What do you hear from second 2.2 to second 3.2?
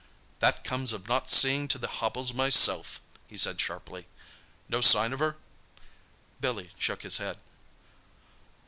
myself,"